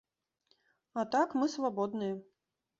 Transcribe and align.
А 1.01 1.05
так, 1.17 1.37
мы 1.43 1.53
свабодныя. 1.59 2.21